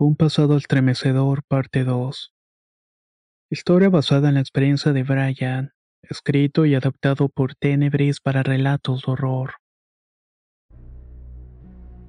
Un 0.00 0.14
pasado 0.14 0.56
estremecedor, 0.56 1.42
parte 1.42 1.82
2. 1.82 2.32
Historia 3.50 3.88
basada 3.88 4.28
en 4.28 4.34
la 4.34 4.40
experiencia 4.40 4.92
de 4.92 5.02
Brian, 5.02 5.72
escrito 6.02 6.66
y 6.66 6.76
adaptado 6.76 7.28
por 7.28 7.56
Tenebris 7.56 8.20
para 8.20 8.44
relatos 8.44 9.02
de 9.04 9.10
horror. 9.10 9.54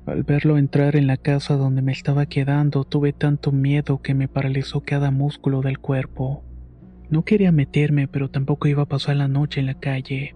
Al 0.06 0.22
verlo 0.22 0.60
entrar 0.60 0.96
en 0.98 1.08
la 1.08 1.18
casa 1.18 1.56
donde 1.56 1.82
me 1.82 1.92
estaba 1.92 2.28
quedando, 2.28 2.84
tuve 2.84 3.12
tanto 3.12 3.52
miedo 3.52 4.04
que 4.04 4.14
me 4.14 4.28
paralizó 4.28 4.82
cada 4.82 5.10
músculo 5.10 5.62
del 5.62 5.80
cuerpo. 5.80 6.44
No 7.10 7.26
quería 7.26 7.52
meterme, 7.52 8.08
pero 8.08 8.30
tampoco 8.30 8.68
iba 8.68 8.84
a 8.84 8.88
pasar 8.88 9.16
la 9.16 9.28
noche 9.28 9.62
en 9.62 9.66
la 9.66 9.80
calle. 9.80 10.36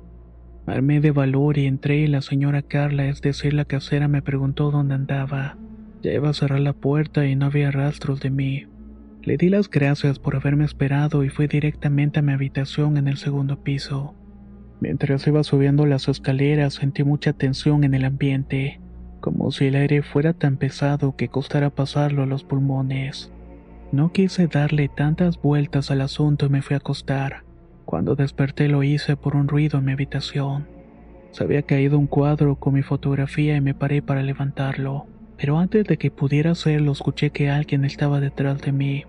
Armé 0.66 1.02
de 1.02 1.12
valor 1.12 1.60
y 1.60 1.68
entré 1.68 1.98
y 1.98 2.08
la 2.08 2.24
señora 2.24 2.64
Carla, 2.64 3.06
es 3.06 3.22
decir, 3.22 3.54
la 3.54 3.66
casera, 3.66 4.08
me 4.08 4.24
preguntó 4.24 4.72
dónde 4.72 4.96
andaba. 4.96 5.56
Ya 6.04 6.14
iba 6.14 6.30
a 6.30 6.34
cerrar 6.34 6.60
la 6.60 6.74
puerta 6.74 7.26
y 7.26 7.36
no 7.36 7.48
había 7.48 7.72
rastros 7.72 8.20
de 8.20 8.30
mí. 8.30 8.68
Le 9.24 9.38
di 9.38 9.50
las 9.50 9.70
gracias 9.70 10.20
por 10.20 10.36
haberme 10.36 10.66
esperado 10.66 11.24
y 11.24 11.30
fui 11.30 11.48
directamente 11.48 12.20
a 12.20 12.22
mi 12.22 12.34
habitación 12.34 12.98
en 12.98 13.08
el 13.08 13.18
segundo 13.18 13.64
piso. 13.64 14.14
Mientras 14.82 15.26
iba 15.26 15.44
subiendo 15.44 15.86
las 15.86 16.10
escaleras 16.10 16.76
sentí 16.76 17.04
mucha 17.04 17.34
tensión 17.34 17.86
en 17.86 17.94
el 17.94 18.04
ambiente 18.04 18.82
como 19.24 19.52
si 19.52 19.68
el 19.68 19.76
aire 19.76 20.02
fuera 20.02 20.34
tan 20.34 20.58
pesado 20.58 21.16
que 21.16 21.30
costara 21.30 21.70
pasarlo 21.70 22.24
a 22.24 22.26
los 22.26 22.44
pulmones. 22.44 23.32
No 23.94 24.12
quise 24.12 24.48
darle 24.48 24.90
tantas 24.90 25.42
vueltas 25.42 25.92
al 25.92 26.02
asunto 26.02 26.48
y 26.48 26.50
me 26.50 26.62
fui 26.62 26.74
a 26.74 26.78
acostar. 26.78 27.46
Cuando 27.86 28.16
desperté 28.16 28.68
lo 28.68 28.84
hice 28.84 29.16
por 29.16 29.38
un 29.38 29.48
ruido 29.48 29.80
en 29.80 29.86
mi 29.86 29.94
habitación. 29.94 30.68
Se 31.32 31.46
había 31.46 31.62
caído 31.62 31.98
un 31.98 32.08
cuadro 32.08 32.58
con 32.58 32.74
mi 32.74 32.82
fotografía 32.82 33.56
y 33.56 33.62
me 33.62 33.74
paré 33.74 34.02
para 34.02 34.24
levantarlo, 34.24 35.08
pero 35.44 35.60
antes 35.60 35.84
de 35.84 35.98
que 35.98 36.10
pudiera 36.10 36.52
hacerlo 36.52 36.94
escuché 36.94 37.32
que 37.32 37.50
alguien 37.50 37.84
estaba 37.84 38.22
detrás 38.22 38.62
de 38.62 38.72
mí. 38.72 39.04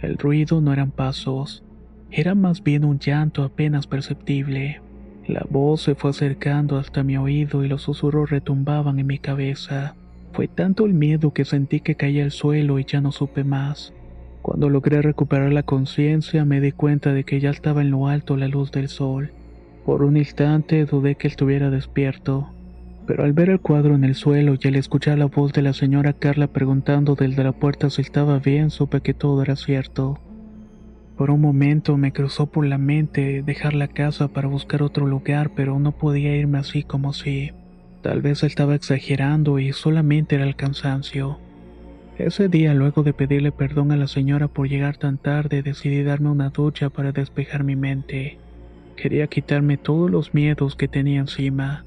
El 0.00 0.18
ruido 0.18 0.60
no 0.60 0.72
eran 0.72 0.90
pasos, 0.90 1.62
era 2.10 2.34
más 2.34 2.64
bien 2.64 2.84
un 2.84 2.98
llanto 2.98 3.44
apenas 3.44 3.86
perceptible. 3.86 4.80
La 5.24 5.46
voz 5.48 5.82
se 5.82 5.94
fue 5.94 6.10
acercando 6.10 6.78
hasta 6.78 7.04
mi 7.04 7.16
oído 7.16 7.64
y 7.64 7.68
los 7.68 7.82
susurros 7.82 8.30
retumbaban 8.30 8.98
en 8.98 9.06
mi 9.06 9.20
cabeza. 9.20 9.94
Fue 10.32 10.48
tanto 10.48 10.84
el 10.84 10.94
miedo 10.94 11.32
que 11.32 11.44
sentí 11.44 11.78
que 11.78 11.94
caía 11.94 12.24
al 12.24 12.32
suelo 12.32 12.80
y 12.80 12.84
ya 12.84 13.00
no 13.00 13.12
supe 13.12 13.44
más. 13.44 13.94
Cuando 14.42 14.68
logré 14.68 15.00
recuperar 15.00 15.52
la 15.52 15.62
conciencia 15.62 16.44
me 16.44 16.60
di 16.60 16.72
cuenta 16.72 17.12
de 17.12 17.22
que 17.22 17.38
ya 17.38 17.50
estaba 17.50 17.82
en 17.82 17.92
lo 17.92 18.08
alto 18.08 18.36
la 18.36 18.48
luz 18.48 18.72
del 18.72 18.88
sol. 18.88 19.30
Por 19.86 20.02
un 20.02 20.16
instante 20.16 20.84
dudé 20.86 21.14
que 21.14 21.28
estuviera 21.28 21.70
despierto, 21.70 22.50
pero 23.06 23.24
al 23.24 23.32
ver 23.32 23.50
el 23.50 23.60
cuadro 23.60 23.94
en 23.94 24.04
el 24.04 24.14
suelo 24.14 24.56
y 24.60 24.68
al 24.68 24.76
escuchar 24.76 25.18
la 25.18 25.26
voz 25.26 25.52
de 25.52 25.62
la 25.62 25.72
señora 25.72 26.12
Carla 26.12 26.46
preguntando 26.46 27.14
desde 27.14 27.44
la 27.44 27.52
puerta 27.52 27.90
si 27.90 28.02
estaba 28.02 28.38
bien, 28.38 28.70
supe 28.70 29.00
que 29.00 29.14
todo 29.14 29.42
era 29.42 29.56
cierto. 29.56 30.20
Por 31.16 31.30
un 31.30 31.40
momento 31.40 31.96
me 31.96 32.12
cruzó 32.12 32.46
por 32.46 32.66
la 32.66 32.78
mente 32.78 33.42
dejar 33.42 33.74
la 33.74 33.88
casa 33.88 34.28
para 34.28 34.48
buscar 34.48 34.82
otro 34.82 35.06
lugar, 35.06 35.50
pero 35.54 35.78
no 35.78 35.92
podía 35.92 36.36
irme 36.36 36.58
así 36.58 36.82
como 36.82 37.12
si. 37.12 37.52
Tal 38.02 38.22
vez 38.22 38.42
estaba 38.42 38.74
exagerando 38.74 39.58
y 39.58 39.72
solamente 39.72 40.34
era 40.34 40.44
el 40.44 40.56
cansancio. 40.56 41.38
Ese 42.18 42.48
día, 42.48 42.74
luego 42.74 43.02
de 43.02 43.12
pedirle 43.12 43.52
perdón 43.52 43.92
a 43.92 43.96
la 43.96 44.06
señora 44.06 44.48
por 44.48 44.68
llegar 44.68 44.96
tan 44.96 45.18
tarde, 45.18 45.62
decidí 45.62 46.02
darme 46.02 46.30
una 46.30 46.50
ducha 46.50 46.90
para 46.90 47.12
despejar 47.12 47.64
mi 47.64 47.76
mente. 47.76 48.38
Quería 48.96 49.26
quitarme 49.26 49.76
todos 49.76 50.10
los 50.10 50.34
miedos 50.34 50.76
que 50.76 50.88
tenía 50.88 51.20
encima. 51.20 51.84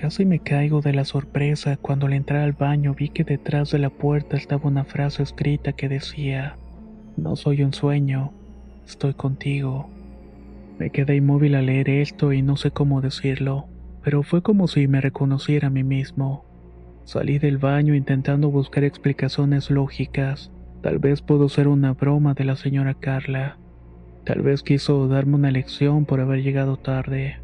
Casi 0.00 0.24
me 0.24 0.38
caigo 0.38 0.80
de 0.80 0.94
la 0.94 1.04
sorpresa 1.04 1.76
cuando 1.76 2.06
al 2.06 2.14
entrar 2.14 2.40
al 2.40 2.52
baño 2.52 2.94
vi 2.94 3.10
que 3.10 3.22
detrás 3.22 3.70
de 3.70 3.78
la 3.78 3.90
puerta 3.90 4.38
estaba 4.38 4.66
una 4.66 4.84
frase 4.84 5.22
escrita 5.22 5.74
que 5.74 5.90
decía, 5.90 6.56
No 7.18 7.36
soy 7.36 7.62
un 7.62 7.74
sueño, 7.74 8.32
Estoy 8.86 9.12
contigo. 9.12 9.90
Me 10.78 10.88
quedé 10.88 11.16
inmóvil 11.16 11.54
al 11.54 11.66
leer 11.66 11.90
esto 11.90 12.32
y 12.32 12.40
no 12.40 12.56
sé 12.56 12.70
cómo 12.70 13.02
decirlo, 13.02 13.66
pero 14.02 14.22
fue 14.22 14.42
como 14.42 14.68
si 14.68 14.88
me 14.88 15.02
reconociera 15.02 15.68
a 15.68 15.70
mí 15.70 15.84
mismo. 15.84 16.46
Salí 17.04 17.38
del 17.38 17.58
baño 17.58 17.94
intentando 17.94 18.50
buscar 18.50 18.84
explicaciones 18.84 19.70
lógicas. 19.70 20.50
Tal 20.82 20.98
vez 20.98 21.20
pudo 21.20 21.50
ser 21.50 21.68
una 21.68 21.92
broma 21.92 22.32
de 22.32 22.44
la 22.44 22.56
señora 22.56 22.94
Carla. 22.94 23.58
Tal 24.24 24.40
vez 24.40 24.62
quiso 24.62 25.08
darme 25.08 25.34
una 25.34 25.50
lección 25.50 26.06
por 26.06 26.20
haber 26.20 26.42
llegado 26.42 26.78
tarde. 26.78 27.36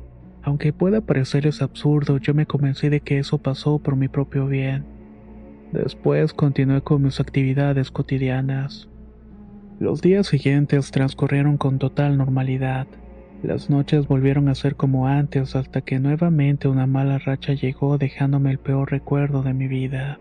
Aunque 0.46 0.72
pueda 0.72 1.00
parecerles 1.00 1.60
absurdo, 1.60 2.18
yo 2.18 2.32
me 2.32 2.46
convencí 2.46 2.88
de 2.88 3.00
que 3.00 3.18
eso 3.18 3.38
pasó 3.38 3.80
por 3.80 3.96
mi 3.96 4.06
propio 4.06 4.46
bien. 4.46 4.84
Después 5.72 6.32
continué 6.32 6.82
con 6.82 7.02
mis 7.02 7.18
actividades 7.18 7.90
cotidianas. 7.90 8.88
Los 9.80 10.02
días 10.02 10.28
siguientes 10.28 10.92
transcurrieron 10.92 11.56
con 11.56 11.80
total 11.80 12.16
normalidad. 12.16 12.86
Las 13.42 13.70
noches 13.70 14.06
volvieron 14.06 14.48
a 14.48 14.54
ser 14.54 14.76
como 14.76 15.08
antes 15.08 15.56
hasta 15.56 15.80
que 15.80 15.98
nuevamente 15.98 16.68
una 16.68 16.86
mala 16.86 17.18
racha 17.18 17.52
llegó 17.54 17.98
dejándome 17.98 18.52
el 18.52 18.58
peor 18.58 18.92
recuerdo 18.92 19.42
de 19.42 19.52
mi 19.52 19.66
vida. 19.66 20.20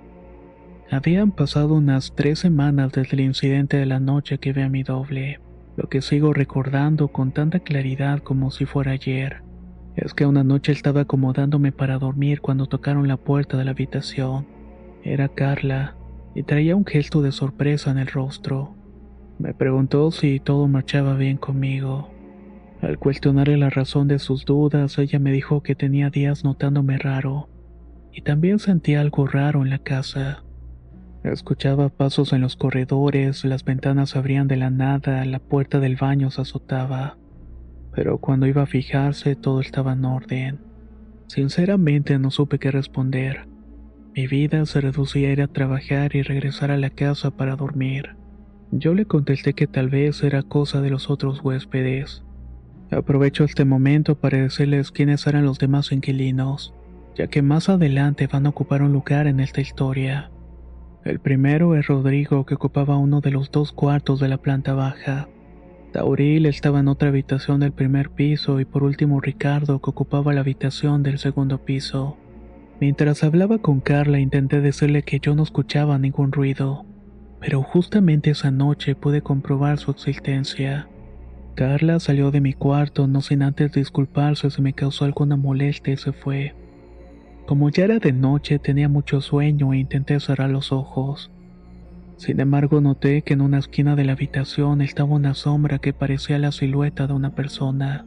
Habían 0.89 1.33
pasado 1.33 1.75
unas 1.75 2.15
tres 2.15 2.39
semanas 2.39 2.93
desde 2.93 3.13
el 3.13 3.19
incidente 3.19 3.77
de 3.77 3.85
la 3.85 3.99
noche 3.99 4.39
que 4.39 4.53
vi 4.53 4.61
a 4.63 4.69
mi 4.69 4.81
doble. 4.81 5.39
Lo 5.77 5.87
que 5.87 6.01
sigo 6.01 6.33
recordando 6.33 7.09
con 7.09 7.31
tanta 7.31 7.59
claridad 7.59 8.23
como 8.23 8.49
si 8.49 8.65
fuera 8.65 8.93
ayer 8.93 9.45
es 9.95 10.13
que 10.13 10.25
una 10.25 10.43
noche 10.43 10.71
estaba 10.71 11.01
acomodándome 11.01 11.71
para 11.71 11.97
dormir 11.97 12.41
cuando 12.41 12.67
tocaron 12.67 13.07
la 13.07 13.17
puerta 13.17 13.57
de 13.57 13.65
la 13.65 13.71
habitación. 13.71 14.45
Era 15.03 15.29
Carla 15.29 15.95
y 16.33 16.43
traía 16.43 16.75
un 16.75 16.85
gesto 16.85 17.21
de 17.21 17.31
sorpresa 17.31 17.91
en 17.91 17.97
el 17.97 18.07
rostro. 18.07 18.75
Me 19.39 19.53
preguntó 19.53 20.11
si 20.11 20.39
todo 20.39 20.67
marchaba 20.67 21.15
bien 21.15 21.37
conmigo. 21.37 22.09
Al 22.81 22.99
cuestionarle 22.99 23.57
la 23.57 23.69
razón 23.69 24.07
de 24.07 24.19
sus 24.19 24.45
dudas, 24.45 24.97
ella 24.97 25.19
me 25.19 25.31
dijo 25.31 25.63
que 25.63 25.75
tenía 25.75 26.09
días 26.09 26.43
notándome 26.43 26.97
raro, 26.97 27.49
y 28.11 28.21
también 28.21 28.59
sentía 28.59 29.01
algo 29.01 29.27
raro 29.27 29.63
en 29.63 29.69
la 29.69 29.79
casa. 29.79 30.43
Escuchaba 31.23 31.89
pasos 31.89 32.33
en 32.33 32.41
los 32.41 32.55
corredores, 32.55 33.43
las 33.45 33.63
ventanas 33.63 34.11
se 34.11 34.19
abrían 34.19 34.47
de 34.47 34.57
la 34.57 34.69
nada, 34.69 35.25
la 35.25 35.39
puerta 35.39 35.79
del 35.79 35.95
baño 35.95 36.29
se 36.29 36.41
azotaba. 36.41 37.17
Pero 37.95 38.17
cuando 38.17 38.45
iba 38.45 38.63
a 38.63 38.67
fijarse 38.67 39.35
todo 39.35 39.61
estaba 39.61 39.93
en 39.93 40.05
orden. 40.05 40.59
Sinceramente 41.27 42.19
no 42.19 42.29
supe 42.29 42.59
qué 42.59 42.69
responder. 42.69 43.47
Mi 44.15 44.27
vida 44.27 44.65
se 44.65 44.81
reducía 44.81 45.29
a 45.29 45.31
ir 45.31 45.41
a 45.41 45.47
trabajar 45.47 46.15
y 46.15 46.21
regresar 46.21 46.71
a 46.71 46.77
la 46.77 46.89
casa 46.89 47.31
para 47.31 47.55
dormir. 47.55 48.15
Yo 48.71 48.93
le 48.93 49.05
contesté 49.05 49.53
que 49.53 49.67
tal 49.67 49.89
vez 49.89 50.23
era 50.23 50.43
cosa 50.43 50.81
de 50.81 50.89
los 50.89 51.09
otros 51.09 51.41
huéspedes. 51.43 52.23
Aprovecho 52.91 53.43
este 53.43 53.65
momento 53.65 54.15
para 54.15 54.37
decirles 54.37 54.91
quiénes 54.91 55.25
eran 55.27 55.45
los 55.45 55.57
demás 55.57 55.91
inquilinos, 55.91 56.73
ya 57.15 57.27
que 57.27 57.41
más 57.41 57.69
adelante 57.69 58.27
van 58.27 58.45
a 58.45 58.49
ocupar 58.49 58.83
un 58.83 58.93
lugar 58.93 59.27
en 59.27 59.39
esta 59.39 59.61
historia. 59.61 60.31
El 61.03 61.19
primero 61.19 61.75
es 61.75 61.87
Rodrigo, 61.87 62.45
que 62.45 62.55
ocupaba 62.55 62.97
uno 62.97 63.21
de 63.21 63.31
los 63.31 63.51
dos 63.51 63.71
cuartos 63.71 64.19
de 64.19 64.27
la 64.27 64.37
planta 64.37 64.73
baja. 64.73 65.27
Tauril 65.95 66.45
estaba 66.45 66.81
en 66.81 66.87
otra 66.87 67.09
habitación 67.09 67.61
del 67.61 67.71
primer 67.71 68.09
piso 68.09 68.59
y 68.59 68.65
por 68.65 68.83
último 68.83 69.21
Ricardo, 69.21 69.81
que 69.81 69.89
ocupaba 69.89 70.33
la 70.33 70.41
habitación 70.41 71.03
del 71.03 71.19
segundo 71.19 71.63
piso. 71.63 72.17
Mientras 72.79 73.23
hablaba 73.23 73.59
con 73.59 73.79
Carla 73.79 74.19
intenté 74.19 74.61
decirle 74.61 75.03
que 75.03 75.19
yo 75.19 75.35
no 75.35 75.43
escuchaba 75.43 75.97
ningún 75.97 76.31
ruido 76.31 76.85
pero 77.45 77.61
justamente 77.61 78.31
esa 78.31 78.49
noche 78.49 78.95
pude 78.95 79.21
comprobar 79.21 79.77
su 79.77 79.91
existencia. 79.91 80.87
Carla 81.53 81.99
salió 81.99 82.31
de 82.31 82.41
mi 82.41 82.53
cuarto 82.53 83.05
no 83.05 83.21
sin 83.21 83.43
antes 83.43 83.71
disculparse 83.71 84.49
si 84.49 84.63
me 84.63 84.73
causó 84.73 85.05
alguna 85.05 85.35
molestia 85.35 85.93
y 85.93 85.97
se 85.97 86.11
fue. 86.11 86.55
Como 87.45 87.69
ya 87.69 87.83
era 87.83 87.99
de 87.99 88.13
noche 88.13 88.57
tenía 88.57 88.89
mucho 88.89 89.21
sueño 89.21 89.73
e 89.73 89.77
intenté 89.77 90.19
cerrar 90.19 90.49
los 90.49 90.71
ojos. 90.71 91.29
Sin 92.17 92.39
embargo 92.39 92.79
noté 92.79 93.21
que 93.23 93.33
en 93.33 93.41
una 93.41 93.59
esquina 93.59 93.95
de 93.95 94.05
la 94.05 94.13
habitación 94.13 94.81
estaba 94.81 95.13
una 95.13 95.33
sombra 95.33 95.79
que 95.79 95.93
parecía 95.93 96.39
la 96.39 96.51
silueta 96.51 97.07
de 97.07 97.13
una 97.13 97.35
persona. 97.35 98.05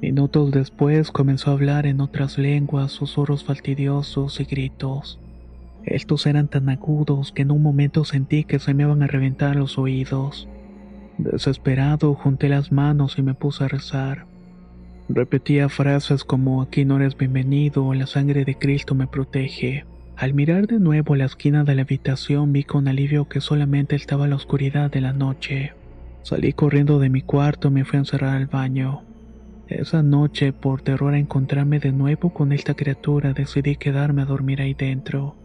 Minutos 0.00 0.50
después 0.50 1.10
comenzó 1.10 1.50
a 1.50 1.54
hablar 1.54 1.86
en 1.86 2.00
otras 2.00 2.38
lenguas, 2.38 2.92
susurros 2.92 3.44
fastidiosos 3.44 4.40
y 4.40 4.44
gritos. 4.44 5.20
Estos 5.84 6.26
eran 6.26 6.48
tan 6.48 6.68
agudos 6.68 7.32
que 7.32 7.42
en 7.42 7.50
un 7.50 7.62
momento 7.62 8.04
sentí 8.04 8.44
que 8.44 8.58
se 8.58 8.74
me 8.74 8.82
iban 8.82 9.02
a 9.02 9.06
reventar 9.06 9.56
los 9.56 9.78
oídos. 9.78 10.48
Desesperado, 11.18 12.14
junté 12.14 12.48
las 12.48 12.72
manos 12.72 13.18
y 13.18 13.22
me 13.22 13.34
puse 13.34 13.64
a 13.64 13.68
rezar. 13.68 14.26
Repetía 15.08 15.68
frases 15.68 16.24
como 16.24 16.60
aquí 16.60 16.84
no 16.84 16.96
eres 16.96 17.16
bienvenido 17.16 17.94
la 17.94 18.06
sangre 18.06 18.44
de 18.44 18.56
Cristo 18.56 18.94
me 18.94 19.06
protege. 19.06 19.84
Al 20.16 20.32
mirar 20.32 20.66
de 20.66 20.80
nuevo 20.80 21.14
la 21.14 21.26
esquina 21.26 21.62
de 21.62 21.74
la 21.74 21.82
habitación 21.82 22.50
vi 22.50 22.64
con 22.64 22.88
alivio 22.88 23.28
que 23.28 23.42
solamente 23.42 23.96
estaba 23.96 24.26
la 24.26 24.36
oscuridad 24.36 24.90
de 24.90 25.02
la 25.02 25.12
noche. 25.12 25.74
Salí 26.22 26.54
corriendo 26.54 26.98
de 26.98 27.10
mi 27.10 27.20
cuarto 27.20 27.68
y 27.68 27.72
me 27.72 27.84
fui 27.84 27.98
a 27.98 28.00
encerrar 28.00 28.34
al 28.34 28.46
baño. 28.46 29.02
Esa 29.68 30.02
noche, 30.02 30.54
por 30.54 30.80
terror 30.80 31.12
a 31.12 31.18
encontrarme 31.18 31.80
de 31.80 31.92
nuevo 31.92 32.32
con 32.32 32.52
esta 32.52 32.72
criatura, 32.72 33.34
decidí 33.34 33.76
quedarme 33.76 34.22
a 34.22 34.24
dormir 34.24 34.62
ahí 34.62 34.72
dentro. 34.72 35.36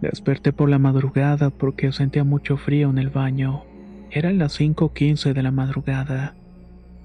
Desperté 0.00 0.52
por 0.52 0.68
la 0.68 0.80
madrugada 0.80 1.50
porque 1.50 1.92
sentía 1.92 2.24
mucho 2.24 2.56
frío 2.56 2.90
en 2.90 2.98
el 2.98 3.10
baño. 3.10 3.62
Eran 4.10 4.38
las 4.38 4.58
5.15 4.58 5.34
de 5.34 5.42
la 5.44 5.52
madrugada. 5.52 6.34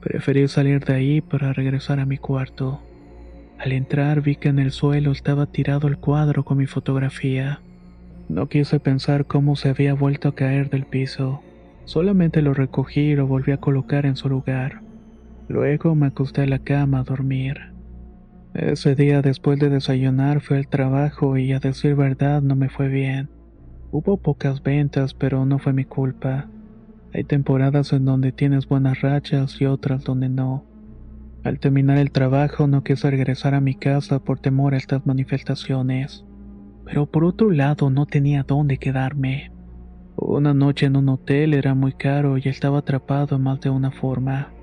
Preferí 0.01 0.47
salir 0.47 0.83
de 0.83 0.95
ahí 0.95 1.21
para 1.21 1.53
regresar 1.53 1.99
a 1.99 2.05
mi 2.07 2.17
cuarto. 2.17 2.81
Al 3.57 3.71
entrar 3.71 4.21
vi 4.21 4.35
que 4.35 4.49
en 4.49 4.59
el 4.59 4.71
suelo 4.71 5.11
estaba 5.11 5.45
tirado 5.45 5.87
el 5.87 5.97
cuadro 5.97 6.43
con 6.43 6.57
mi 6.57 6.65
fotografía. 6.65 7.61
No 8.27 8.49
quise 8.49 8.79
pensar 8.79 9.25
cómo 9.25 9.55
se 9.55 9.69
había 9.69 9.93
vuelto 9.93 10.29
a 10.29 10.35
caer 10.35 10.69
del 10.69 10.85
piso. 10.85 11.41
Solamente 11.85 12.41
lo 12.41 12.53
recogí 12.53 13.01
y 13.01 13.15
lo 13.15 13.27
volví 13.27 13.51
a 13.51 13.57
colocar 13.57 14.05
en 14.05 14.15
su 14.15 14.29
lugar. 14.29 14.81
Luego 15.47 15.95
me 15.95 16.07
acosté 16.07 16.41
a 16.41 16.47
la 16.47 16.59
cama 16.59 16.99
a 16.99 17.03
dormir. 17.03 17.75
Ese 18.55 18.95
día 18.95 19.21
después 19.21 19.59
de 19.59 19.69
desayunar 19.69 20.41
fui 20.41 20.57
al 20.57 20.67
trabajo 20.67 21.37
y 21.37 21.51
a 21.53 21.59
decir 21.59 21.95
verdad 21.95 22.41
no 22.41 22.55
me 22.55 22.69
fue 22.69 22.87
bien. 22.87 23.29
Hubo 23.91 24.17
pocas 24.17 24.63
ventas, 24.63 25.13
pero 25.13 25.45
no 25.45 25.59
fue 25.59 25.73
mi 25.73 25.85
culpa. 25.85 26.47
Hay 27.13 27.23
temporadas 27.23 27.93
en 27.93 28.05
donde 28.05 28.31
tienes 28.31 28.67
buenas 28.67 29.01
rachas 29.01 29.61
y 29.61 29.65
otras 29.65 30.03
donde 30.03 30.29
no. 30.29 30.65
Al 31.45 31.59
terminar 31.59 31.99
el 31.99 32.09
trabajo 32.09 32.65
no 32.65 32.83
quise 32.83 33.11
regresar 33.11 33.53
a 33.53 33.61
mi 33.61 33.75
casa 33.75 34.17
por 34.17 34.39
temor 34.39 34.73
a 34.73 34.77
estas 34.77 35.05
manifestaciones. 35.05 36.25
Pero 36.85 37.05
por 37.05 37.23
otro 37.23 37.51
lado 37.51 37.91
no 37.91 38.07
tenía 38.07 38.41
dónde 38.41 38.79
quedarme. 38.79 39.51
Una 40.15 40.55
noche 40.55 40.87
en 40.87 40.95
un 40.95 41.07
hotel 41.07 41.53
era 41.53 41.75
muy 41.75 41.93
caro 41.93 42.39
y 42.39 42.41
estaba 42.45 42.79
atrapado 42.79 43.35
en 43.35 43.59
de 43.59 43.69
una 43.69 43.91
forma. 43.91 44.53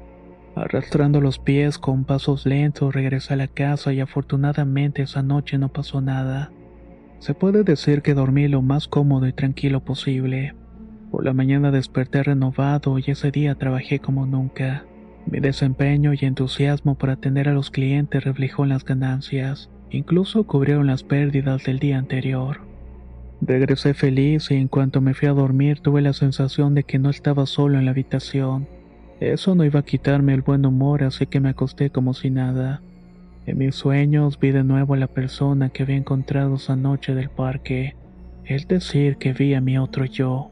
Arrastrando 0.57 1.21
los 1.21 1.39
pies 1.39 1.79
con 1.79 2.05
pasos 2.05 2.47
lentos 2.47 2.93
regresé 2.93 3.35
a 3.35 3.37
la 3.37 3.47
casa 3.47 3.93
y 3.93 4.01
afortunadamente 4.01 5.03
esa 5.03 5.23
noche 5.23 5.59
no 5.59 5.69
pasó 5.69 6.01
nada. 6.01 6.51
Se 7.21 7.33
puede 7.33 7.63
decir 7.63 8.03
que 8.03 8.15
dormí 8.15 8.49
lo 8.49 8.61
más 8.61 8.89
cómodo 8.89 9.29
y 9.29 9.33
tranquilo 9.33 9.85
posible. 9.85 10.57
Por 11.13 11.25
la 11.25 11.33
mañana 11.33 11.71
desperté 11.71 12.25
renovado 12.25 12.99
y 12.99 13.05
ese 13.07 13.31
día 13.31 13.55
trabajé 13.55 14.01
como 14.01 14.27
nunca. 14.27 14.85
Mi 15.27 15.41
desempeño 15.41 16.13
y 16.13 16.19
entusiasmo 16.23 16.97
por 16.97 17.11
atender 17.11 17.49
a 17.49 17.53
los 17.55 17.71
clientes 17.71 18.25
reflejó 18.25 18.65
en 18.65 18.71
las 18.71 18.85
ganancias, 18.85 19.71
incluso 19.91 20.45
cubrieron 20.45 20.87
las 20.87 21.03
pérdidas 21.05 21.65
del 21.65 21.79
día 21.79 21.99
anterior. 21.99 22.61
Regresé 23.41 23.95
feliz 23.95 24.51
y 24.51 24.55
en 24.55 24.69
cuanto 24.69 25.01
me 25.01 25.15
fui 25.15 25.29
a 25.29 25.33
dormir 25.33 25.81
tuve 25.81 26.01
la 26.01 26.13
sensación 26.13 26.75
de 26.75 26.85
que 26.85 26.99
no 26.99 27.11
estaba 27.11 27.47
solo 27.47 27.79
en 27.79 27.87
la 27.87 27.91
habitación 27.91 28.67
eso 29.31 29.55
no 29.55 29.65
iba 29.65 29.79
a 29.79 29.85
quitarme 29.85 30.35
el 30.35 30.43
buen 30.43 30.67
humor, 30.67 31.05
así 31.05 31.27
que 31.27 31.39
me 31.39 31.51
acosté 31.51 31.91
como 31.91 32.13
si 32.13 32.29
nada. 32.29 32.83
En 33.47 33.57
mis 33.57 33.77
sueños 33.77 34.41
vi 34.41 34.51
de 34.51 34.65
nuevo 34.65 34.95
a 34.95 34.97
la 34.97 35.07
persona 35.07 35.69
que 35.69 35.85
había 35.85 35.95
encontrado 35.95 36.57
esa 36.57 36.75
noche 36.75 37.15
del 37.15 37.31
parque, 37.31 37.95
es 38.45 38.67
decir, 38.67 39.19
que 39.19 39.33
vi 39.33 39.55
a 39.55 39.61
mi 39.61 39.79
otro 39.79 40.07
yo. 40.07 40.51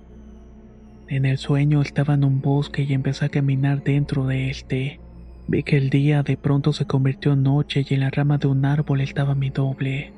En 1.11 1.25
el 1.25 1.39
sueño 1.39 1.83
estaba 1.83 2.15
en 2.15 2.23
un 2.23 2.41
bosque 2.41 2.87
y 2.89 2.93
empecé 2.93 3.25
a 3.25 3.31
caminar 3.31 3.83
dentro 3.83 4.29
de 4.29 4.49
este. 4.49 5.01
Vi 5.49 5.65
que 5.65 5.77
el 5.77 5.91
día 5.91 6.23
de 6.23 6.37
pronto 6.37 6.73
se 6.73 6.87
convirtió 6.87 7.33
en 7.33 7.43
noche 7.43 7.85
y 7.85 7.95
en 7.95 8.01
la 8.01 8.11
rama 8.11 8.39
de 8.39 8.47
un 8.47 8.65
árbol 8.65 9.01
estaba 9.01 9.35
mi 9.35 9.51
doble. 9.51 10.13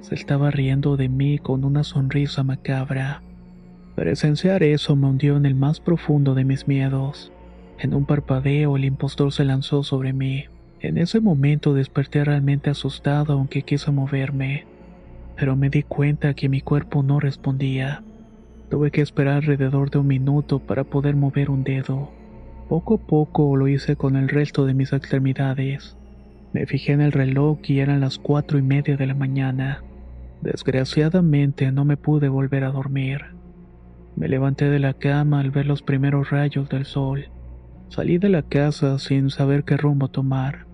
Se 0.00 0.16
estaba 0.16 0.50
riendo 0.50 0.96
de 0.96 1.08
mí 1.08 1.38
con 1.38 1.64
una 1.64 1.84
sonrisa 1.84 2.42
macabra. 2.42 3.22
Presenciar 3.94 4.64
eso 4.64 4.96
me 4.96 5.06
hundió 5.06 5.36
en 5.36 5.46
el 5.46 5.54
más 5.54 5.78
profundo 5.78 6.34
de 6.34 6.42
mis 6.42 6.66
miedos. 6.66 7.30
En 7.78 7.94
un 7.94 8.04
parpadeo 8.04 8.76
el 8.76 8.84
impostor 8.84 9.32
se 9.32 9.44
lanzó 9.44 9.84
sobre 9.84 10.12
mí. 10.12 10.46
En 10.80 10.98
ese 10.98 11.20
momento 11.20 11.72
desperté 11.72 12.24
realmente 12.24 12.68
asustado 12.68 13.34
aunque 13.34 13.62
quise 13.62 13.92
moverme, 13.92 14.66
pero 15.36 15.54
me 15.54 15.70
di 15.70 15.84
cuenta 15.84 16.34
que 16.34 16.48
mi 16.48 16.60
cuerpo 16.60 17.04
no 17.04 17.20
respondía. 17.20 18.02
Tuve 18.72 18.90
que 18.90 19.02
esperar 19.02 19.34
alrededor 19.34 19.90
de 19.90 19.98
un 19.98 20.06
minuto 20.06 20.58
para 20.58 20.84
poder 20.84 21.14
mover 21.14 21.50
un 21.50 21.62
dedo. 21.62 22.08
Poco 22.70 22.94
a 22.94 23.06
poco 23.06 23.54
lo 23.54 23.68
hice 23.68 23.96
con 23.96 24.16
el 24.16 24.30
resto 24.30 24.64
de 24.64 24.72
mis 24.72 24.94
extremidades. 24.94 25.98
Me 26.54 26.64
fijé 26.64 26.92
en 26.92 27.02
el 27.02 27.12
reloj 27.12 27.58
y 27.64 27.80
eran 27.80 28.00
las 28.00 28.16
cuatro 28.16 28.58
y 28.58 28.62
media 28.62 28.96
de 28.96 29.06
la 29.06 29.12
mañana. 29.12 29.82
Desgraciadamente 30.40 31.70
no 31.70 31.84
me 31.84 31.98
pude 31.98 32.30
volver 32.30 32.64
a 32.64 32.70
dormir. 32.70 33.20
Me 34.16 34.26
levanté 34.26 34.70
de 34.70 34.78
la 34.78 34.94
cama 34.94 35.40
al 35.40 35.50
ver 35.50 35.66
los 35.66 35.82
primeros 35.82 36.30
rayos 36.30 36.70
del 36.70 36.86
sol. 36.86 37.26
Salí 37.90 38.16
de 38.16 38.30
la 38.30 38.40
casa 38.40 38.98
sin 38.98 39.28
saber 39.28 39.64
qué 39.64 39.76
rumbo 39.76 40.08
tomar. 40.08 40.64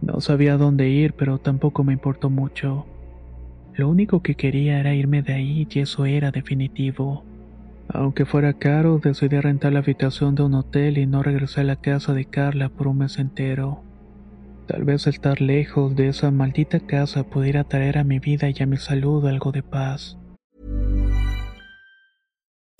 No 0.00 0.22
sabía 0.22 0.56
dónde 0.56 0.88
ir, 0.88 1.12
pero 1.12 1.36
tampoco 1.36 1.84
me 1.84 1.92
importó 1.92 2.30
mucho. 2.30 2.86
Lo 3.76 3.90
único 3.90 4.22
que 4.22 4.36
quería 4.36 4.80
era 4.80 4.94
irme 4.94 5.22
de 5.22 5.34
ahí 5.34 5.68
y 5.70 5.80
eso 5.80 6.06
era 6.06 6.30
definitivo. 6.30 7.24
Aunque 7.88 8.24
fuera 8.24 8.54
caro, 8.54 8.98
decidí 8.98 9.38
rentar 9.38 9.72
la 9.74 9.80
habitación 9.80 10.34
de 10.34 10.44
un 10.44 10.54
hotel 10.54 10.96
y 10.96 11.06
no 11.06 11.22
regresé 11.22 11.60
a 11.60 11.64
la 11.64 11.76
casa 11.76 12.14
de 12.14 12.24
Carla 12.24 12.70
por 12.70 12.88
un 12.88 12.98
mes 12.98 13.18
entero. 13.18 13.82
Tal 14.66 14.84
vez 14.84 15.06
estar 15.06 15.40
lejos 15.40 15.94
de 15.94 16.08
esa 16.08 16.30
maldita 16.30 16.80
casa 16.80 17.22
pudiera 17.24 17.64
traer 17.64 17.98
a 17.98 18.04
mi 18.04 18.18
vida 18.18 18.48
y 18.48 18.62
a 18.62 18.66
mi 18.66 18.78
salud 18.78 19.26
algo 19.26 19.52
de 19.52 19.62
paz. 19.62 20.16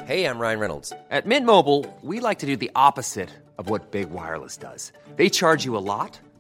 Hey, 0.07 0.25
I'm 0.25 0.39
Ryan 0.39 0.61
Reynolds. 0.61 0.93
At 1.11 1.27
Mint 1.27 1.45
Mobile, 1.45 1.85
we 2.03 2.21
like 2.21 2.39
to 2.39 2.47
do 2.47 2.57
the 2.57 2.71
opposite 2.75 3.29
of 3.59 3.69
what 3.69 3.91
Big 3.91 4.09
Wireless 4.11 4.57
does. 4.57 4.93
They 5.17 5.29
charge 5.29 5.65
you 5.65 5.77
a 5.77 5.83
lot, 5.83 6.21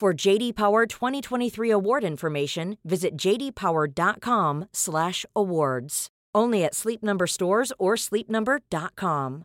For 0.00 0.14
JD 0.14 0.54
Power 0.54 0.86
2023 0.86 1.72
award 1.72 2.04
information, 2.04 2.78
visit 2.84 3.18
jdpower.com/awards. 3.18 6.08
Only 6.34 6.64
at 6.64 6.74
Sleep 6.74 7.02
Number 7.02 7.26
stores 7.26 7.74
or 7.78 7.96
sleepnumber.com. 7.96 9.44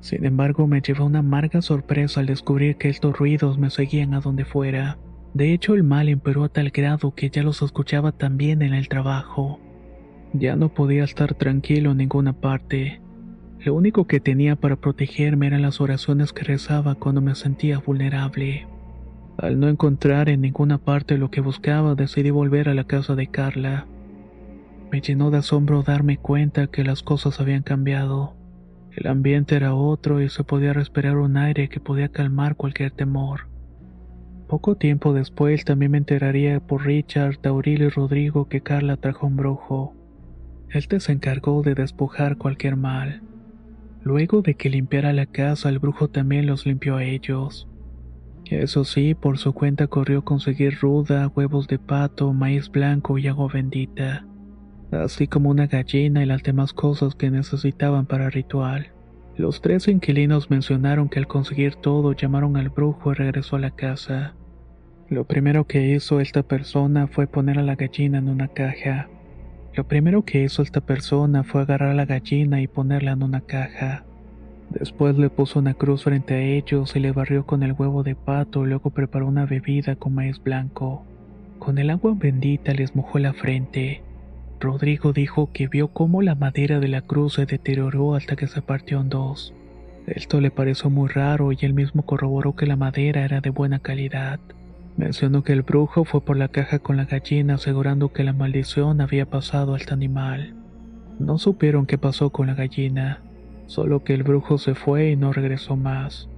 Sin 0.00 0.26
embargo, 0.26 0.66
me 0.66 0.82
llevó 0.82 1.06
una 1.06 1.20
amarga 1.20 1.62
sorpresa 1.62 2.20
al 2.20 2.26
descubrir 2.26 2.76
que 2.76 2.90
estos 2.90 3.16
ruidos 3.16 3.56
me 3.56 3.70
seguían 3.70 4.12
a 4.14 4.20
donde 4.20 4.44
fuera. 4.44 4.98
De 5.32 5.54
hecho, 5.54 5.74
el 5.74 5.84
mal 5.84 6.10
imperó 6.10 6.44
a 6.44 6.50
tal 6.50 6.72
grado 6.72 7.14
que 7.14 7.30
ya 7.30 7.42
los 7.42 7.62
escuchaba 7.62 8.12
también 8.12 8.60
en 8.60 8.74
el 8.74 8.88
trabajo. 8.88 9.58
Ya 10.34 10.56
no 10.56 10.74
podía 10.74 11.04
estar 11.04 11.32
tranquilo 11.34 11.92
en 11.92 11.98
ninguna 11.98 12.34
parte. 12.34 13.01
Lo 13.64 13.74
único 13.74 14.08
que 14.08 14.18
tenía 14.18 14.56
para 14.56 14.74
protegerme 14.74 15.46
eran 15.46 15.62
las 15.62 15.80
oraciones 15.80 16.32
que 16.32 16.42
rezaba 16.42 16.96
cuando 16.96 17.20
me 17.20 17.36
sentía 17.36 17.78
vulnerable. 17.78 18.66
Al 19.38 19.60
no 19.60 19.68
encontrar 19.68 20.28
en 20.28 20.40
ninguna 20.40 20.78
parte 20.78 21.16
lo 21.16 21.30
que 21.30 21.40
buscaba, 21.40 21.94
decidí 21.94 22.30
volver 22.30 22.68
a 22.68 22.74
la 22.74 22.84
casa 22.84 23.14
de 23.14 23.28
Carla. 23.28 23.86
Me 24.90 25.00
llenó 25.00 25.30
de 25.30 25.38
asombro 25.38 25.84
darme 25.84 26.16
cuenta 26.16 26.66
que 26.66 26.82
las 26.82 27.04
cosas 27.04 27.38
habían 27.38 27.62
cambiado. 27.62 28.34
El 28.90 29.06
ambiente 29.06 29.54
era 29.54 29.74
otro 29.74 30.20
y 30.20 30.28
se 30.28 30.42
podía 30.42 30.72
respirar 30.72 31.16
un 31.16 31.36
aire 31.36 31.68
que 31.68 31.78
podía 31.78 32.08
calmar 32.08 32.56
cualquier 32.56 32.90
temor. 32.90 33.46
Poco 34.48 34.74
tiempo 34.74 35.14
después 35.14 35.64
también 35.64 35.92
me 35.92 35.98
enteraría 35.98 36.58
por 36.58 36.84
Richard, 36.84 37.38
Tauril 37.38 37.82
y 37.82 37.88
Rodrigo 37.88 38.48
que 38.48 38.60
Carla 38.60 38.96
trajo 38.96 39.28
un 39.28 39.36
brujo. 39.36 39.94
Él 40.68 41.00
se 41.00 41.12
encargó 41.12 41.62
de 41.62 41.74
despojar 41.74 42.36
cualquier 42.36 42.76
mal. 42.76 43.22
Luego 44.04 44.42
de 44.42 44.54
que 44.54 44.68
limpiara 44.68 45.12
la 45.12 45.26
casa, 45.26 45.68
el 45.68 45.78
brujo 45.78 46.08
también 46.08 46.46
los 46.46 46.66
limpió 46.66 46.96
a 46.96 47.04
ellos. 47.04 47.68
Eso 48.50 48.84
sí, 48.84 49.14
por 49.14 49.38
su 49.38 49.52
cuenta 49.52 49.86
corrió 49.86 50.24
conseguir 50.24 50.78
ruda, 50.80 51.28
huevos 51.28 51.68
de 51.68 51.78
pato, 51.78 52.32
maíz 52.32 52.70
blanco 52.70 53.16
y 53.16 53.28
agua 53.28 53.48
bendita, 53.52 54.26
así 54.90 55.26
como 55.26 55.50
una 55.50 55.66
gallina 55.66 56.22
y 56.22 56.26
las 56.26 56.42
demás 56.42 56.72
cosas 56.72 57.14
que 57.14 57.30
necesitaban 57.30 58.06
para 58.06 58.28
ritual. 58.28 58.92
Los 59.36 59.62
tres 59.62 59.88
inquilinos 59.88 60.50
mencionaron 60.50 61.08
que 61.08 61.18
al 61.18 61.26
conseguir 61.26 61.76
todo 61.76 62.12
llamaron 62.12 62.56
al 62.56 62.68
brujo 62.68 63.12
y 63.12 63.14
regresó 63.14 63.56
a 63.56 63.60
la 63.60 63.70
casa. 63.70 64.34
Lo 65.08 65.24
primero 65.24 65.66
que 65.66 65.94
hizo 65.94 66.20
esta 66.20 66.42
persona 66.42 67.06
fue 67.06 67.26
poner 67.26 67.58
a 67.58 67.62
la 67.62 67.76
gallina 67.76 68.18
en 68.18 68.28
una 68.28 68.48
caja. 68.48 69.08
Lo 69.74 69.84
primero 69.84 70.22
que 70.22 70.42
hizo 70.42 70.62
esta 70.62 70.82
persona 70.82 71.44
fue 71.44 71.62
agarrar 71.62 71.90
a 71.90 71.94
la 71.94 72.04
gallina 72.04 72.60
y 72.60 72.66
ponerla 72.66 73.12
en 73.12 73.22
una 73.22 73.40
caja. 73.40 74.04
Después 74.68 75.16
le 75.16 75.30
puso 75.30 75.58
una 75.58 75.74
cruz 75.74 76.04
frente 76.04 76.34
a 76.34 76.40
ellos 76.40 76.94
y 76.94 77.00
le 77.00 77.12
barrió 77.12 77.46
con 77.46 77.62
el 77.62 77.72
huevo 77.72 78.02
de 78.02 78.14
pato, 78.14 78.66
luego 78.66 78.90
preparó 78.90 79.26
una 79.26 79.46
bebida 79.46 79.96
con 79.96 80.14
maíz 80.14 80.42
blanco. 80.42 81.04
Con 81.58 81.78
el 81.78 81.90
agua 81.90 82.14
bendita 82.14 82.72
les 82.74 82.94
mojó 82.94 83.18
la 83.18 83.32
frente. 83.32 84.02
Rodrigo 84.60 85.12
dijo 85.12 85.50
que 85.52 85.68
vio 85.68 85.88
cómo 85.88 86.22
la 86.22 86.34
madera 86.34 86.78
de 86.78 86.88
la 86.88 87.02
cruz 87.02 87.34
se 87.34 87.46
deterioró 87.46 88.14
hasta 88.14 88.36
que 88.36 88.48
se 88.48 88.62
partió 88.62 89.00
en 89.00 89.08
dos. 89.08 89.54
Esto 90.06 90.40
le 90.40 90.50
pareció 90.50 90.90
muy 90.90 91.08
raro 91.08 91.52
y 91.52 91.58
él 91.62 91.74
mismo 91.74 92.04
corroboró 92.04 92.54
que 92.56 92.66
la 92.66 92.76
madera 92.76 93.24
era 93.24 93.40
de 93.40 93.50
buena 93.50 93.78
calidad. 93.78 94.40
Mencionó 94.96 95.42
que 95.42 95.52
el 95.52 95.62
brujo 95.62 96.04
fue 96.04 96.20
por 96.20 96.36
la 96.36 96.48
caja 96.48 96.78
con 96.78 96.96
la 96.96 97.06
gallina 97.06 97.54
asegurando 97.54 98.12
que 98.12 98.24
la 98.24 98.32
maldición 98.32 99.00
había 99.00 99.26
pasado 99.26 99.74
a 99.74 99.76
este 99.78 99.94
animal. 99.94 100.54
No 101.18 101.38
supieron 101.38 101.86
qué 101.86 101.98
pasó 101.98 102.30
con 102.30 102.46
la 102.46 102.54
gallina 102.54 103.20
solo 103.72 104.04
que 104.04 104.12
el 104.12 104.22
brujo 104.22 104.58
se 104.58 104.74
fue 104.74 105.10
y 105.10 105.16
no 105.16 105.32
regresó 105.32 105.76
más. 105.76 106.28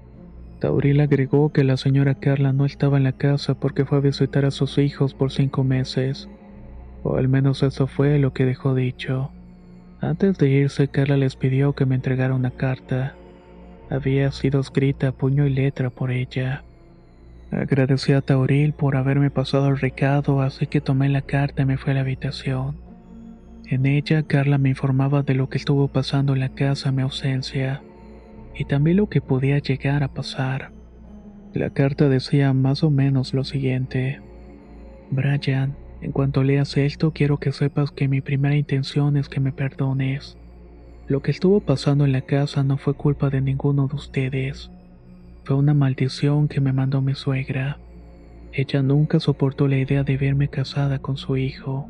Tauril 0.60 1.00
agregó 1.00 1.52
que 1.52 1.64
la 1.64 1.76
señora 1.76 2.14
Carla 2.14 2.52
no 2.52 2.64
estaba 2.64 2.96
en 2.96 3.02
la 3.02 3.12
casa 3.12 3.54
porque 3.54 3.84
fue 3.84 3.98
a 3.98 4.02
visitar 4.02 4.44
a 4.44 4.52
sus 4.52 4.78
hijos 4.78 5.14
por 5.14 5.32
cinco 5.32 5.64
meses, 5.64 6.28
o 7.02 7.16
al 7.16 7.28
menos 7.28 7.64
eso 7.64 7.88
fue 7.88 8.20
lo 8.20 8.32
que 8.32 8.44
dejó 8.44 8.74
dicho. 8.74 9.30
Antes 10.00 10.38
de 10.38 10.48
irse, 10.48 10.86
Carla 10.88 11.16
les 11.16 11.34
pidió 11.34 11.72
que 11.72 11.86
me 11.86 11.96
entregara 11.96 12.34
una 12.34 12.50
carta. 12.50 13.14
Había 13.90 14.30
sido 14.30 14.60
escrita 14.60 15.10
puño 15.10 15.44
y 15.46 15.50
letra 15.50 15.90
por 15.90 16.12
ella. 16.12 16.62
Agradecí 17.56 18.12
a 18.12 18.20
Tauril 18.20 18.72
por 18.72 18.96
haberme 18.96 19.30
pasado 19.30 19.68
el 19.68 19.78
recado, 19.78 20.40
así 20.40 20.66
que 20.66 20.80
tomé 20.80 21.08
la 21.08 21.22
carta 21.22 21.62
y 21.62 21.64
me 21.64 21.76
fui 21.76 21.92
a 21.92 21.94
la 21.94 22.00
habitación. 22.00 22.76
En 23.66 23.86
ella, 23.86 24.24
Carla 24.24 24.58
me 24.58 24.70
informaba 24.70 25.22
de 25.22 25.34
lo 25.34 25.48
que 25.48 25.58
estuvo 25.58 25.86
pasando 25.86 26.32
en 26.34 26.40
la 26.40 26.48
casa 26.48 26.88
en 26.88 26.96
mi 26.96 27.02
ausencia 27.02 27.80
y 28.56 28.64
también 28.64 28.96
lo 28.96 29.08
que 29.08 29.20
podía 29.20 29.58
llegar 29.58 30.02
a 30.02 30.08
pasar. 30.08 30.72
La 31.52 31.70
carta 31.70 32.08
decía 32.08 32.52
más 32.52 32.82
o 32.82 32.90
menos 32.90 33.32
lo 33.34 33.44
siguiente. 33.44 34.20
Brian, 35.12 35.76
en 36.00 36.10
cuanto 36.10 36.42
leas 36.42 36.76
esto 36.76 37.12
quiero 37.12 37.38
que 37.38 37.52
sepas 37.52 37.92
que 37.92 38.08
mi 38.08 38.20
primera 38.20 38.56
intención 38.56 39.16
es 39.16 39.28
que 39.28 39.38
me 39.38 39.52
perdones. 39.52 40.36
Lo 41.06 41.22
que 41.22 41.30
estuvo 41.30 41.60
pasando 41.60 42.04
en 42.04 42.12
la 42.12 42.22
casa 42.22 42.64
no 42.64 42.78
fue 42.78 42.94
culpa 42.94 43.30
de 43.30 43.40
ninguno 43.40 43.86
de 43.86 43.94
ustedes. 43.94 44.72
Fue 45.44 45.56
una 45.56 45.74
maldición 45.74 46.48
que 46.48 46.62
me 46.62 46.72
mandó 46.72 47.02
mi 47.02 47.14
suegra. 47.14 47.78
Ella 48.52 48.82
nunca 48.82 49.20
soportó 49.20 49.68
la 49.68 49.76
idea 49.76 50.02
de 50.02 50.16
verme 50.16 50.48
casada 50.48 51.00
con 51.00 51.18
su 51.18 51.36
hijo. 51.36 51.88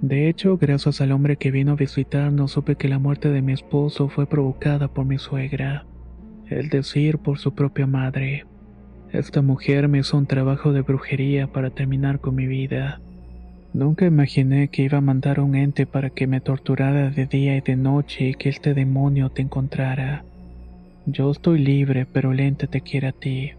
De 0.00 0.30
hecho, 0.30 0.56
gracias 0.56 1.02
al 1.02 1.12
hombre 1.12 1.36
que 1.36 1.50
vino 1.50 1.72
a 1.72 1.76
visitarnos, 1.76 2.52
supe 2.52 2.76
que 2.76 2.88
la 2.88 2.98
muerte 2.98 3.28
de 3.28 3.42
mi 3.42 3.52
esposo 3.52 4.08
fue 4.08 4.26
provocada 4.26 4.88
por 4.88 5.04
mi 5.04 5.18
suegra, 5.18 5.84
es 6.48 6.70
decir, 6.70 7.18
por 7.18 7.38
su 7.38 7.54
propia 7.54 7.86
madre. 7.86 8.46
Esta 9.12 9.42
mujer 9.42 9.88
me 9.88 9.98
hizo 9.98 10.16
un 10.16 10.26
trabajo 10.26 10.72
de 10.72 10.80
brujería 10.80 11.48
para 11.48 11.68
terminar 11.68 12.20
con 12.20 12.34
mi 12.34 12.46
vida. 12.46 13.02
Nunca 13.74 14.06
imaginé 14.06 14.68
que 14.68 14.84
iba 14.84 14.98
a 14.98 15.02
mandar 15.02 15.40
un 15.40 15.54
ente 15.54 15.84
para 15.84 16.08
que 16.08 16.26
me 16.26 16.40
torturara 16.40 17.10
de 17.10 17.26
día 17.26 17.56
y 17.56 17.60
de 17.60 17.76
noche 17.76 18.30
y 18.30 18.34
que 18.34 18.48
este 18.48 18.72
demonio 18.72 19.28
te 19.28 19.42
encontrara. 19.42 20.24
Yo 21.12 21.32
estoy 21.32 21.58
libre, 21.58 22.06
pero 22.06 22.30
el 22.30 22.38
ente 22.38 22.68
te 22.68 22.82
quiere 22.82 23.08
a 23.08 23.12
ti. 23.12 23.50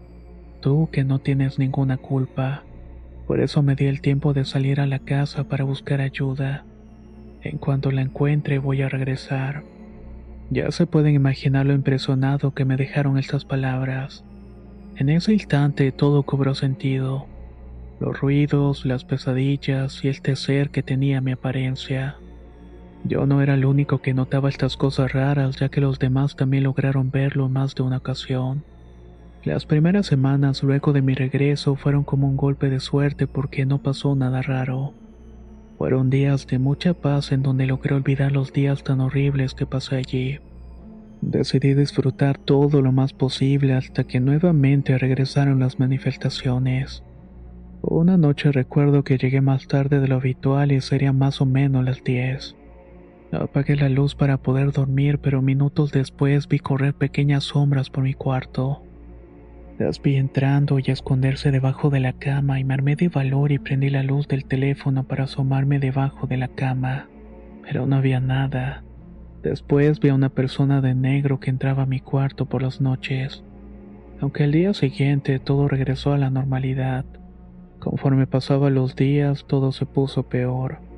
Tú 0.62 0.88
que 0.90 1.04
no 1.04 1.18
tienes 1.18 1.58
ninguna 1.58 1.98
culpa. 1.98 2.64
Por 3.26 3.40
eso 3.40 3.62
me 3.62 3.74
di 3.74 3.86
el 3.86 4.00
tiempo 4.00 4.32
de 4.32 4.46
salir 4.46 4.80
a 4.80 4.86
la 4.86 5.00
casa 5.00 5.44
para 5.44 5.64
buscar 5.64 6.00
ayuda. 6.00 6.64
En 7.42 7.58
cuanto 7.58 7.90
la 7.90 8.00
encuentre 8.00 8.58
voy 8.58 8.80
a 8.80 8.88
regresar. 8.88 9.64
Ya 10.48 10.70
se 10.70 10.86
pueden 10.86 11.14
imaginar 11.14 11.66
lo 11.66 11.74
impresionado 11.74 12.52
que 12.52 12.64
me 12.64 12.76
dejaron 12.76 13.18
estas 13.18 13.44
palabras. 13.44 14.24
En 14.96 15.10
ese 15.10 15.34
instante 15.34 15.92
todo 15.92 16.22
cobró 16.22 16.54
sentido. 16.54 17.26
Los 18.00 18.18
ruidos, 18.18 18.86
las 18.86 19.04
pesadillas 19.04 20.02
y 20.04 20.08
este 20.08 20.36
ser 20.36 20.70
que 20.70 20.82
tenía 20.82 21.20
mi 21.20 21.32
apariencia. 21.32 22.16
Yo 23.04 23.26
no 23.26 23.42
era 23.42 23.54
el 23.54 23.64
único 23.64 23.98
que 23.98 24.14
notaba 24.14 24.48
estas 24.48 24.76
cosas 24.76 25.12
raras 25.12 25.56
ya 25.56 25.68
que 25.68 25.80
los 25.80 25.98
demás 25.98 26.36
también 26.36 26.64
lograron 26.64 27.10
verlo 27.10 27.48
más 27.48 27.74
de 27.74 27.82
una 27.82 27.98
ocasión. 27.98 28.62
Las 29.44 29.66
primeras 29.66 30.06
semanas 30.06 30.62
luego 30.62 30.92
de 30.92 31.02
mi 31.02 31.14
regreso 31.14 31.74
fueron 31.74 32.04
como 32.04 32.28
un 32.28 32.36
golpe 32.36 32.70
de 32.70 32.78
suerte 32.78 33.26
porque 33.26 33.66
no 33.66 33.78
pasó 33.78 34.14
nada 34.14 34.40
raro. 34.40 34.94
Fueron 35.78 36.10
días 36.10 36.46
de 36.46 36.60
mucha 36.60 36.94
paz 36.94 37.32
en 37.32 37.42
donde 37.42 37.66
logré 37.66 37.96
olvidar 37.96 38.30
los 38.30 38.52
días 38.52 38.84
tan 38.84 39.00
horribles 39.00 39.54
que 39.54 39.66
pasé 39.66 39.96
allí. 39.96 40.38
Decidí 41.20 41.74
disfrutar 41.74 42.38
todo 42.38 42.82
lo 42.82 42.92
más 42.92 43.12
posible 43.12 43.74
hasta 43.74 44.04
que 44.04 44.20
nuevamente 44.20 44.96
regresaron 44.96 45.58
las 45.58 45.80
manifestaciones. 45.80 47.02
Una 47.80 48.16
noche 48.16 48.52
recuerdo 48.52 49.02
que 49.02 49.18
llegué 49.18 49.40
más 49.40 49.66
tarde 49.66 49.98
de 49.98 50.06
lo 50.06 50.16
habitual 50.16 50.70
y 50.70 50.80
serían 50.80 51.18
más 51.18 51.40
o 51.40 51.46
menos 51.46 51.84
las 51.84 52.04
10. 52.04 52.54
Apagué 53.32 53.76
la 53.76 53.88
luz 53.88 54.14
para 54.14 54.36
poder 54.36 54.72
dormir, 54.72 55.18
pero 55.18 55.40
minutos 55.40 55.90
después 55.90 56.48
vi 56.48 56.58
correr 56.58 56.92
pequeñas 56.92 57.44
sombras 57.44 57.88
por 57.88 58.04
mi 58.04 58.12
cuarto. 58.12 58.82
Las 59.78 60.02
vi 60.02 60.16
entrando 60.16 60.78
y 60.78 60.84
esconderse 60.88 61.50
debajo 61.50 61.88
de 61.88 62.00
la 62.00 62.12
cama 62.12 62.60
y 62.60 62.64
me 62.64 62.74
armé 62.74 62.94
de 62.94 63.08
valor 63.08 63.50
y 63.50 63.58
prendí 63.58 63.88
la 63.88 64.02
luz 64.02 64.28
del 64.28 64.44
teléfono 64.44 65.04
para 65.04 65.24
asomarme 65.24 65.78
debajo 65.78 66.26
de 66.26 66.36
la 66.36 66.48
cama. 66.48 67.08
Pero 67.62 67.86
no 67.86 67.96
había 67.96 68.20
nada. 68.20 68.84
Después 69.42 69.98
vi 69.98 70.10
a 70.10 70.14
una 70.14 70.28
persona 70.28 70.82
de 70.82 70.94
negro 70.94 71.40
que 71.40 71.48
entraba 71.48 71.84
a 71.84 71.86
mi 71.86 72.00
cuarto 72.00 72.46
por 72.46 72.60
las 72.60 72.82
noches. 72.82 73.42
Aunque 74.20 74.44
al 74.44 74.52
día 74.52 74.74
siguiente 74.74 75.38
todo 75.38 75.68
regresó 75.68 76.12
a 76.12 76.18
la 76.18 76.28
normalidad. 76.28 77.06
Conforme 77.78 78.26
pasaban 78.26 78.74
los 78.74 78.94
días 78.94 79.46
todo 79.48 79.72
se 79.72 79.86
puso 79.86 80.24
peor. 80.24 80.91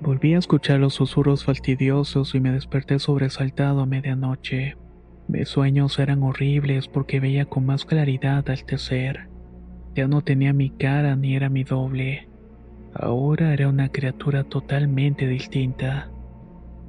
Volví 0.00 0.34
a 0.34 0.38
escuchar 0.38 0.78
los 0.78 0.94
susurros 0.94 1.44
fastidiosos 1.44 2.34
y 2.34 2.40
me 2.40 2.52
desperté 2.52 2.98
sobresaltado 2.98 3.80
a 3.80 3.86
medianoche. 3.86 4.76
Mis 5.26 5.48
sueños 5.48 5.98
eran 5.98 6.22
horribles 6.22 6.86
porque 6.86 7.18
veía 7.18 7.46
con 7.46 7.64
más 7.64 7.86
claridad 7.86 8.48
a 8.48 8.52
este 8.52 8.76
ser. 8.76 9.28
Ya 9.94 10.06
no 10.06 10.20
tenía 10.20 10.52
mi 10.52 10.70
cara 10.70 11.16
ni 11.16 11.34
era 11.34 11.48
mi 11.48 11.64
doble. 11.64 12.28
Ahora 12.92 13.54
era 13.54 13.68
una 13.68 13.88
criatura 13.88 14.44
totalmente 14.44 15.26
distinta. 15.26 16.10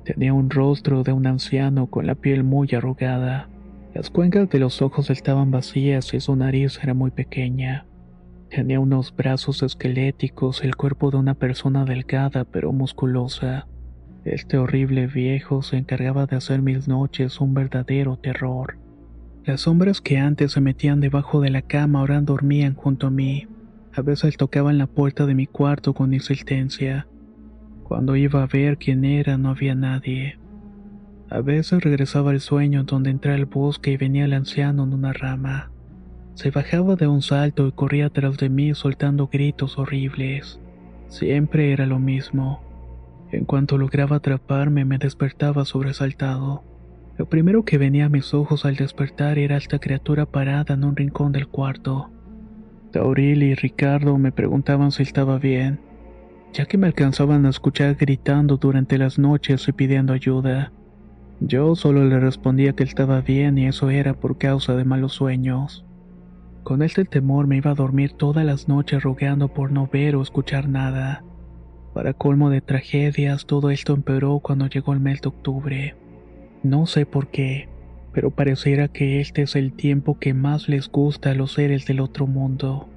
Tenía 0.04 0.34
un 0.34 0.50
rostro 0.50 1.04
de 1.04 1.14
un 1.14 1.28
anciano 1.28 1.88
con 1.88 2.06
la 2.06 2.16
piel 2.16 2.44
muy 2.44 2.68
arrugada. 2.76 3.50
Las 3.94 4.10
cuencas 4.10 4.50
de 4.50 4.60
los 4.60 4.82
ojos 4.82 5.10
estaban 5.10 5.50
vacías 5.50 6.14
y 6.14 6.20
su 6.20 6.36
nariz 6.36 6.78
era 6.84 6.94
muy 6.94 7.12
pequeña. 7.12 7.87
Tenía 8.50 8.80
unos 8.80 9.14
brazos 9.14 9.62
esqueléticos, 9.62 10.64
el 10.64 10.76
cuerpo 10.76 11.12
de 11.12 11.18
una 11.18 11.34
persona 11.34 11.84
delgada 11.84 12.46
pero 12.46 12.72
musculosa. 12.72 13.68
Este 14.24 14.58
horrible 14.58 15.08
viejo 15.08 15.62
se 15.62 15.78
encargaba 15.78 16.26
de 16.26 16.38
hacer 16.38 16.62
mis 16.62 16.88
noches 16.88 17.42
un 17.42 17.54
verdadero 17.54 18.18
terror. 18.18 18.78
Las 19.46 19.62
sombras 19.62 20.02
que 20.02 20.18
antes 20.18 20.54
se 20.54 20.62
metían 20.62 21.02
debajo 21.02 21.42
de 21.42 21.50
la 21.50 21.62
cama 21.62 22.00
ahora 22.00 22.22
dormían 22.22 22.74
junto 22.74 23.08
a 23.08 23.12
mí. 23.12 23.48
A 23.94 24.02
veces 24.02 24.38
tocaban 24.38 24.78
la 24.78 24.88
puerta 24.88 25.26
de 25.26 25.36
mi 25.36 25.46
cuarto 25.46 25.94
con 25.94 26.14
insistencia. 26.14 27.08
Cuando 27.84 28.16
iba 28.16 28.44
a 28.44 28.48
ver 28.48 28.78
quién 28.78 29.04
era 29.06 29.38
no 29.38 29.50
había 29.50 29.76
nadie. 29.76 30.40
A 31.30 31.42
veces 31.42 31.84
regresaba 31.84 32.32
al 32.32 32.40
sueño 32.40 32.84
donde 32.84 33.10
entré 33.10 33.34
al 33.34 33.46
bosque 33.46 33.92
y 33.92 33.98
venía 33.98 34.26
el 34.26 34.34
anciano 34.34 34.84
en 34.84 34.94
una 34.94 35.12
rama. 35.12 35.72
Se 36.38 36.52
bajaba 36.52 36.96
de 36.96 37.08
un 37.08 37.24
salto 37.24 37.66
y 37.66 37.72
corría 37.72 38.12
tras 38.12 38.38
de 38.38 38.48
mí 38.48 38.76
soltando 38.76 39.28
gritos 39.28 39.80
horribles. 39.80 40.60
Siempre 41.08 41.74
era 41.74 41.88
lo 41.88 41.98
mismo. 41.98 42.62
En 43.32 43.44
cuanto 43.44 43.80
lograba 43.80 44.18
atraparme, 44.18 44.86
me 44.86 45.00
despertaba 45.00 45.66
sobresaltado. 45.66 46.64
Lo 47.18 47.28
primero 47.28 47.66
que 47.66 47.80
venía 47.80 48.06
a 48.06 48.10
mis 48.10 48.36
ojos 48.36 48.66
al 48.66 48.76
despertar 48.76 49.40
era 49.40 49.58
esta 49.58 49.80
criatura 49.80 50.28
parada 50.28 50.76
en 50.76 50.84
un 50.84 50.96
rincón 50.96 51.32
del 51.32 51.48
cuarto. 51.48 52.12
Tauril 52.92 53.42
y 53.42 53.56
Ricardo 53.56 54.16
me 54.20 54.32
preguntaban 54.32 54.92
si 54.92 55.02
estaba 55.02 55.40
bien, 55.40 55.80
ya 56.54 56.68
que 56.68 56.78
me 56.78 56.86
alcanzaban 56.86 57.48
a 57.48 57.50
escuchar 57.50 57.96
gritando 57.96 58.58
durante 58.58 59.00
las 59.00 59.18
noches 59.18 59.68
y 59.68 59.72
pidiendo 59.72 60.14
ayuda. 60.14 60.72
Yo 61.40 61.74
solo 61.76 62.06
le 62.06 62.20
respondía 62.20 62.74
que 62.74 62.84
estaba 62.84 63.22
bien 63.22 63.58
y 63.58 63.66
eso 63.66 63.90
era 63.90 64.14
por 64.14 64.38
causa 64.38 64.76
de 64.76 64.86
malos 64.86 65.14
sueños. 65.14 65.87
Con 66.68 66.82
este 66.82 67.06
temor 67.06 67.48
me 67.48 67.56
iba 67.56 67.72
a 67.72 67.76
dormir 67.76 68.12
todas 68.12 68.46
las 68.46 68.68
noches 68.68 69.02
rogando 69.02 69.48
por 69.48 69.72
no 69.72 69.88
ver 69.88 70.18
o 70.18 70.22
escuchar 70.22 70.68
nada. 70.68 71.24
Para 71.94 72.12
colmo 72.12 72.50
de 72.50 72.60
tragedias, 72.60 73.46
todo 73.46 73.70
esto 73.70 73.94
empeoró 73.94 74.40
cuando 74.40 74.68
llegó 74.68 74.92
el 74.92 75.00
mes 75.00 75.22
de 75.22 75.30
octubre. 75.30 75.96
No 76.64 76.86
sé 76.86 77.06
por 77.06 77.28
qué, 77.28 77.70
pero 78.12 78.32
pareciera 78.32 78.90
que 78.90 79.22
este 79.22 79.44
es 79.44 79.56
el 79.56 79.72
tiempo 79.72 80.20
que 80.20 80.34
más 80.34 80.68
les 80.68 80.90
gusta 80.90 81.32
a 81.32 81.36
los 81.36 81.54
seres 81.54 81.86
del 81.86 82.02
otro 82.02 82.28
mundo. 82.28 82.90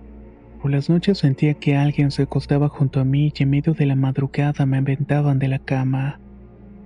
Por 0.60 0.72
las 0.72 0.90
noches 0.90 1.18
sentía 1.18 1.54
que 1.54 1.76
alguien 1.76 2.10
se 2.10 2.22
acostaba 2.22 2.68
junto 2.68 2.98
a 2.98 3.04
mí 3.04 3.32
y 3.32 3.42
en 3.44 3.50
medio 3.50 3.74
de 3.74 3.86
la 3.86 3.94
madrugada 3.94 4.66
me 4.66 4.78
aventaban 4.78 5.38
de 5.38 5.46
la 5.46 5.60
cama. 5.60 6.18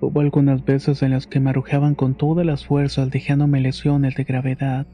Hubo 0.03 0.21
algunas 0.21 0.63
veces 0.67 1.03
en 1.03 1.13
las 1.13 1.27
que 1.27 1.41
me 1.41 1.49
arrojaban 1.49 1.95
con 1.95 2.15
todas 2.15 2.45
las 2.45 2.67
fuerzas 2.67 3.11
dejándome 3.11 3.63
lesiones 3.63 4.17
de 4.17 4.25
gravedad. 4.25 4.87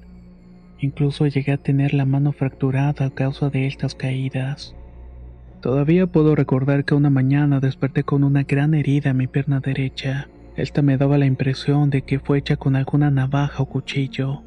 Incluso 0.81 1.27
llegué 1.27 1.53
a 1.53 1.59
tener 1.59 1.93
la 1.93 2.07
mano 2.07 2.33
fracturada 2.33 3.07
a 3.07 3.11
causa 3.11 3.51
de 3.51 3.67
estas 3.67 3.95
caídas. 3.95 4.75
Todavía 5.61 6.07
puedo 6.07 6.35
recordar 6.35 6.87
que 6.87 6.95
una 6.95 7.11
mañana 7.11 7.61
desperté 7.61 8.03
con 8.03 8.25
una 8.25 8.45
gran 8.45 8.73
herida 8.73 9.11
en 9.11 9.19
mi 9.19 9.27
pierna 9.27 9.61
derecha. 9.61 10.29
Esta 10.57 10.81
me 10.81 10.97
daba 10.97 11.19
la 11.19 11.27
impresión 11.27 11.91
de 11.91 12.03
que 12.03 12.19
fue 12.19 12.39
hecha 12.39 12.57
con 12.57 12.77
alguna 12.77 13.11
navaja 13.11 13.63
o 13.63 13.67
cuchillo. 13.67 14.43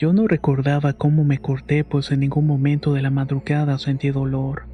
Yo 0.00 0.12
no 0.12 0.26
recordaba 0.26 0.94
cómo 0.94 1.24
me 1.24 1.38
corté, 1.38 1.84
pues 1.84 2.10
en 2.10 2.20
ningún 2.20 2.46
momento 2.46 2.94
de 2.94 3.02
la 3.02 3.10
madrugada 3.10 3.78
sentí 3.78 4.10
dolor. 4.10 4.64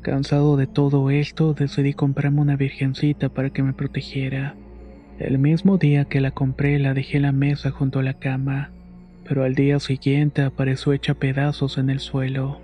Cansado 0.00 0.56
de 0.56 0.66
todo 0.66 1.10
esto, 1.10 1.54
decidí 1.54 1.94
comprarme 1.94 2.40
una 2.40 2.56
virgencita 2.56 3.28
para 3.28 3.50
que 3.50 3.62
me 3.62 3.74
protegiera. 3.74 4.56
El 5.20 5.38
mismo 5.38 5.78
día 5.78 6.06
que 6.06 6.20
la 6.20 6.32
compré 6.32 6.80
la 6.80 6.94
dejé 6.94 7.18
en 7.18 7.22
la 7.22 7.32
mesa 7.32 7.70
junto 7.70 8.00
a 8.00 8.02
la 8.02 8.14
cama, 8.14 8.72
pero 9.26 9.44
al 9.44 9.54
día 9.54 9.78
siguiente 9.80 10.42
apareció 10.42 10.92
hecha 10.92 11.14
pedazos 11.14 11.78
en 11.78 11.90
el 11.90 12.00
suelo. 12.00 12.60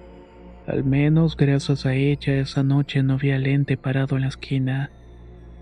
Al 0.67 0.85
menos 0.85 1.37
gracias 1.37 1.87
a 1.87 1.95
ella 1.95 2.35
esa 2.35 2.62
noche 2.62 3.03
no 3.03 3.15
había 3.15 3.38
lente 3.38 3.77
parado 3.77 4.17
en 4.17 4.23
la 4.23 4.29
esquina. 4.29 4.91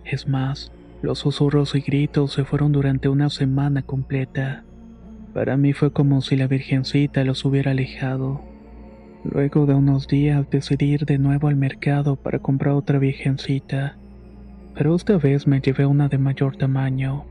Es 0.04 0.26
más, 0.26 0.72
los 1.02 1.20
susurros 1.20 1.74
y 1.74 1.80
gritos 1.80 2.32
se 2.32 2.44
fueron 2.44 2.72
durante 2.72 3.08
una 3.08 3.30
semana 3.30 3.82
completa. 3.82 4.64
Para 5.32 5.56
mí 5.56 5.72
fue 5.72 5.92
como 5.92 6.22
si 6.22 6.34
la 6.36 6.46
Virgencita 6.46 7.22
los 7.24 7.44
hubiera 7.44 7.72
alejado. 7.72 8.42
Luego 9.22 9.66
de 9.66 9.74
unos 9.74 10.08
días 10.08 10.48
decidí 10.50 10.86
ir 10.86 11.04
de 11.04 11.18
nuevo 11.18 11.48
al 11.48 11.56
mercado 11.56 12.16
para 12.16 12.38
comprar 12.38 12.74
otra 12.74 12.98
Virgencita, 12.98 13.96
pero 14.74 14.94
esta 14.94 15.18
vez 15.18 15.46
me 15.46 15.60
llevé 15.60 15.86
una 15.86 16.08
de 16.08 16.18
mayor 16.18 16.56
tamaño. 16.56 17.26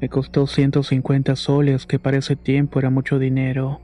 Me 0.00 0.08
costó 0.08 0.46
150 0.46 1.34
soles, 1.36 1.86
que 1.86 1.98
para 1.98 2.18
ese 2.18 2.36
tiempo 2.36 2.78
era 2.78 2.90
mucho 2.90 3.18
dinero, 3.18 3.80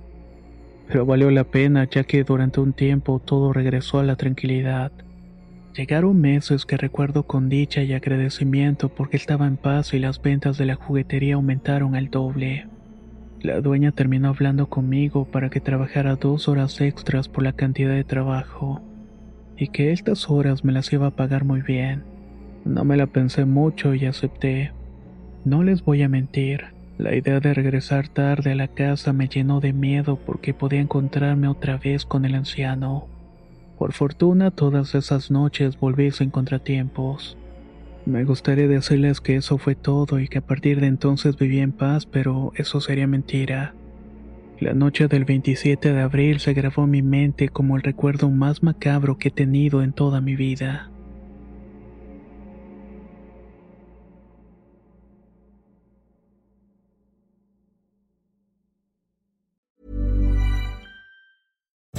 pero 0.86 1.06
valió 1.06 1.30
la 1.30 1.44
pena 1.44 1.88
ya 1.90 2.04
que 2.04 2.22
durante 2.24 2.60
un 2.60 2.72
tiempo 2.72 3.20
todo 3.24 3.52
regresó 3.52 3.98
a 3.98 4.04
la 4.04 4.16
tranquilidad. 4.16 4.92
Llegaron 5.74 6.20
meses 6.20 6.66
que 6.66 6.76
recuerdo 6.76 7.24
con 7.24 7.48
dicha 7.48 7.82
y 7.82 7.94
agradecimiento 7.94 8.90
porque 8.90 9.16
estaba 9.16 9.46
en 9.46 9.56
paz 9.56 9.92
y 9.92 9.98
las 9.98 10.22
ventas 10.22 10.56
de 10.56 10.66
la 10.66 10.76
juguetería 10.76 11.34
aumentaron 11.34 11.96
al 11.96 12.10
doble. 12.10 12.68
La 13.40 13.60
dueña 13.60 13.90
terminó 13.90 14.28
hablando 14.28 14.68
conmigo 14.68 15.24
para 15.24 15.50
que 15.50 15.60
trabajara 15.60 16.16
dos 16.16 16.48
horas 16.48 16.80
extras 16.80 17.28
por 17.28 17.42
la 17.42 17.52
cantidad 17.52 17.92
de 17.92 18.04
trabajo 18.04 18.80
y 19.56 19.68
que 19.68 19.92
estas 19.92 20.30
horas 20.30 20.64
me 20.64 20.72
las 20.72 20.92
iba 20.92 21.08
a 21.08 21.16
pagar 21.16 21.44
muy 21.44 21.60
bien. 21.60 22.04
No 22.64 22.84
me 22.84 22.96
la 22.96 23.06
pensé 23.06 23.44
mucho 23.44 23.94
y 23.94 24.06
acepté. 24.06 24.72
No 25.44 25.62
les 25.62 25.84
voy 25.84 26.02
a 26.02 26.08
mentir, 26.08 26.74
la 26.96 27.14
idea 27.14 27.38
de 27.38 27.52
regresar 27.52 28.08
tarde 28.08 28.52
a 28.52 28.54
la 28.54 28.68
casa 28.68 29.12
me 29.12 29.28
llenó 29.28 29.60
de 29.60 29.74
miedo 29.74 30.16
porque 30.16 30.54
podía 30.54 30.80
encontrarme 30.80 31.48
otra 31.48 31.76
vez 31.76 32.06
con 32.06 32.24
el 32.24 32.34
anciano. 32.34 33.08
Por 33.78 33.92
fortuna 33.92 34.50
todas 34.50 34.94
esas 34.94 35.30
noches 35.30 35.78
volví 35.78 36.10
sin 36.12 36.30
contratiempos. 36.30 37.36
Me 38.06 38.24
gustaría 38.24 38.68
decirles 38.68 39.20
que 39.20 39.36
eso 39.36 39.58
fue 39.58 39.74
todo 39.74 40.18
y 40.18 40.28
que 40.28 40.38
a 40.38 40.46
partir 40.46 40.80
de 40.80 40.86
entonces 40.86 41.36
viví 41.36 41.58
en 41.58 41.72
paz, 41.72 42.06
pero 42.06 42.52
eso 42.54 42.80
sería 42.80 43.06
mentira. 43.06 43.74
La 44.60 44.72
noche 44.72 45.08
del 45.08 45.26
27 45.26 45.92
de 45.92 46.00
abril 46.00 46.40
se 46.40 46.54
grabó 46.54 46.84
en 46.84 46.90
mi 46.90 47.02
mente 47.02 47.50
como 47.50 47.76
el 47.76 47.82
recuerdo 47.82 48.30
más 48.30 48.62
macabro 48.62 49.18
que 49.18 49.28
he 49.28 49.32
tenido 49.32 49.82
en 49.82 49.92
toda 49.92 50.22
mi 50.22 50.36
vida. 50.36 50.90